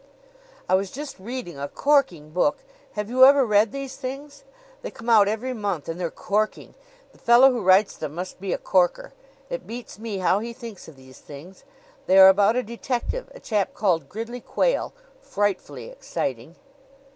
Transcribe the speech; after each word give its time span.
"I 0.67 0.73
was 0.73 0.89
just 0.89 1.19
reading 1.19 1.59
a 1.59 1.67
corking 1.67 2.31
book. 2.31 2.57
Have 2.93 3.07
you 3.07 3.23
ever 3.23 3.45
read 3.45 3.71
these 3.71 3.97
things? 3.97 4.43
They 4.81 4.89
come 4.89 5.09
out 5.11 5.27
every 5.27 5.53
month, 5.53 5.87
and 5.87 5.99
they're 6.01 6.09
corking. 6.09 6.73
The 7.11 7.19
fellow 7.19 7.51
who 7.51 7.61
writes 7.61 7.95
them 7.97 8.15
must 8.15 8.41
be 8.41 8.51
a 8.51 8.57
corker. 8.57 9.13
It 9.51 9.67
beats 9.67 9.99
me 9.99 10.17
how 10.17 10.39
he 10.39 10.53
thinks 10.53 10.87
of 10.87 10.95
these 10.95 11.19
things. 11.19 11.65
They 12.07 12.17
are 12.17 12.29
about 12.29 12.55
a 12.55 12.63
detective 12.63 13.29
a 13.35 13.39
chap 13.39 13.75
called 13.75 14.09
Gridley 14.09 14.39
Quayle. 14.41 14.91
Frightfully 15.21 15.91
exciting!" 15.91 16.55